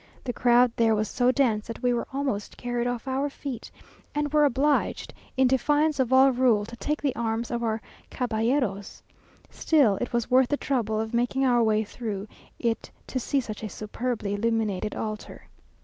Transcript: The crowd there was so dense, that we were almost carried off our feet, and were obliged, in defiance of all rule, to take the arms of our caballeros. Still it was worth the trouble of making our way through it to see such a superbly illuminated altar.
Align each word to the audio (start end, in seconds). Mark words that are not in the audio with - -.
The 0.23 0.33
crowd 0.33 0.71
there 0.77 0.95
was 0.95 1.07
so 1.07 1.31
dense, 1.31 1.67
that 1.67 1.83
we 1.83 1.93
were 1.93 2.07
almost 2.11 2.57
carried 2.57 2.87
off 2.87 3.07
our 3.07 3.29
feet, 3.29 3.69
and 4.15 4.33
were 4.33 4.45
obliged, 4.45 5.13
in 5.37 5.45
defiance 5.47 5.99
of 5.99 6.11
all 6.11 6.31
rule, 6.31 6.65
to 6.65 6.75
take 6.77 7.03
the 7.03 7.15
arms 7.15 7.51
of 7.51 7.61
our 7.61 7.83
caballeros. 8.09 9.03
Still 9.51 9.97
it 10.01 10.11
was 10.11 10.31
worth 10.31 10.47
the 10.49 10.57
trouble 10.57 10.99
of 10.99 11.13
making 11.13 11.45
our 11.45 11.61
way 11.61 11.83
through 11.83 12.27
it 12.57 12.89
to 13.05 13.19
see 13.19 13.39
such 13.39 13.61
a 13.61 13.69
superbly 13.69 14.33
illuminated 14.33 14.95
altar. 14.95 15.43